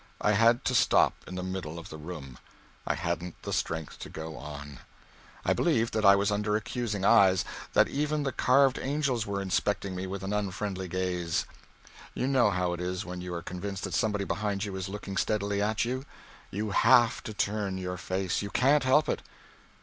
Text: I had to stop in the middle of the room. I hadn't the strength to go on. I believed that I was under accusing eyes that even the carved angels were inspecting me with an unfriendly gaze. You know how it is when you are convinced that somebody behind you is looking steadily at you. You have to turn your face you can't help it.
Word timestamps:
I 0.19 0.31
had 0.31 0.65
to 0.65 0.73
stop 0.73 1.13
in 1.27 1.35
the 1.35 1.43
middle 1.43 1.77
of 1.77 1.89
the 1.89 1.97
room. 1.97 2.39
I 2.87 2.95
hadn't 2.95 3.39
the 3.43 3.53
strength 3.53 3.99
to 3.99 4.09
go 4.09 4.35
on. 4.35 4.79
I 5.45 5.53
believed 5.53 5.93
that 5.93 6.03
I 6.03 6.15
was 6.15 6.31
under 6.31 6.55
accusing 6.55 7.05
eyes 7.05 7.45
that 7.73 7.87
even 7.87 8.23
the 8.23 8.31
carved 8.31 8.79
angels 8.79 9.27
were 9.27 9.43
inspecting 9.43 9.95
me 9.95 10.07
with 10.07 10.23
an 10.23 10.33
unfriendly 10.33 10.87
gaze. 10.87 11.45
You 12.15 12.25
know 12.27 12.49
how 12.49 12.73
it 12.73 12.79
is 12.81 13.05
when 13.05 13.21
you 13.21 13.31
are 13.35 13.43
convinced 13.43 13.83
that 13.83 13.93
somebody 13.93 14.23
behind 14.25 14.63
you 14.63 14.75
is 14.75 14.89
looking 14.89 15.17
steadily 15.17 15.61
at 15.61 15.85
you. 15.85 16.03
You 16.49 16.71
have 16.71 17.21
to 17.25 17.31
turn 17.35 17.77
your 17.77 17.97
face 17.97 18.41
you 18.41 18.49
can't 18.49 18.83
help 18.83 19.07
it. 19.07 19.21